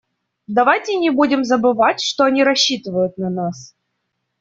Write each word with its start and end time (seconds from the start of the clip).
Давайте 0.47 0.95
не 0.95 1.11
будем 1.11 1.43
забывать, 1.43 2.01
что 2.01 2.23
они 2.23 2.43
рассчитывают 2.43 3.19
на 3.19 3.29
нас. 3.29 3.75